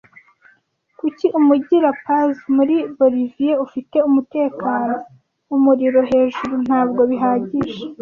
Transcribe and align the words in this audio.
Kuki 0.99 1.25
umujyi 1.39 1.75
La 1.85 1.93
Paz 2.03 2.33
muri 2.55 2.75
Boliviya 2.97 3.55
ufite 3.65 3.97
umutekano 4.09 4.95
umuriro- 5.55 5.99
Hejuru- 6.11 6.53
Ntabwo 6.67 7.01
bihagije 7.09 7.83